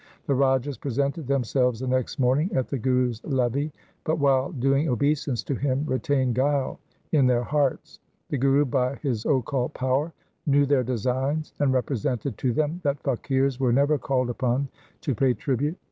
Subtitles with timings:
[0.25, 3.71] The Rajas presented themselves the next morning at the Guru's levee,
[4.03, 6.79] but while doing obeisance to him retained guile
[7.11, 7.99] in their hearts.
[8.29, 10.11] The Guru, by his occult power,
[10.47, 14.69] knew their designs, and represented to them that faqirs were never called upon
[15.01, 15.77] to pay tribute.